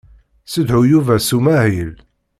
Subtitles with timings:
[0.45, 1.91] Ssedhu Yuba s umahil.